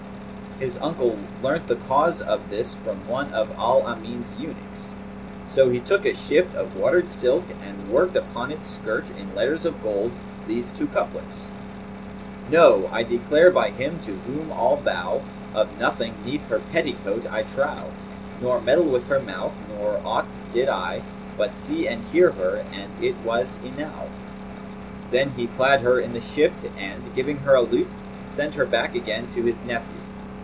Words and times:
His 0.59 0.77
uncle 0.79 1.17
learnt 1.41 1.65
the 1.65 1.75
cause 1.75 2.21
of 2.21 2.51
this 2.51 2.75
from 2.75 3.07
one 3.07 3.33
of 3.33 3.49
al 3.57 3.81
Amin's 3.81 4.31
eunuchs; 4.37 4.93
so 5.47 5.71
he 5.71 5.79
took 5.79 6.05
a 6.05 6.13
shift 6.13 6.53
of 6.53 6.75
watered 6.77 7.09
silk 7.09 7.45
and 7.65 7.89
worked 7.89 8.15
upon 8.15 8.51
its 8.51 8.67
skirt, 8.67 9.05
in 9.17 9.33
letters 9.33 9.65
of 9.65 9.81
gold, 9.81 10.11
these 10.47 10.69
two 10.69 10.85
couplets, 10.85 11.49
"No! 12.51 12.91
I 12.93 13.01
declare 13.01 13.49
by 13.49 13.71
Him 13.71 14.01
to 14.05 14.19
whom 14.27 14.51
all 14.51 14.77
bow, 14.77 15.23
* 15.39 15.53
Of 15.55 15.79
nothing 15.79 16.13
'neath 16.23 16.47
her 16.49 16.59
petticoat 16.71 17.25
I 17.31 17.41
trow: 17.41 17.85
Nor 18.39 18.61
meddle 18.61 18.85
with 18.85 19.07
her 19.07 19.19
mouth; 19.19 19.53
nor 19.67 19.99
aught 20.05 20.29
did 20.53 20.69
I 20.69 21.01
* 21.19 21.37
But 21.39 21.55
see 21.55 21.87
and 21.87 22.03
hear 22.03 22.33
her, 22.33 22.63
and 22.71 23.03
it 23.03 23.15
was 23.25 23.57
enow!" 23.65 24.09
Then 25.09 25.31
he 25.31 25.47
clad 25.47 25.81
her 25.81 25.99
in 25.99 26.13
the 26.13 26.21
shift 26.21 26.67
and, 26.77 27.01
giving 27.15 27.37
her 27.37 27.55
a 27.55 27.61
lute, 27.61 27.89
sent 28.27 28.53
her 28.53 28.65
back 28.67 28.93
again 28.93 29.25
to 29.33 29.41
his 29.41 29.63
nephew. 29.63 29.95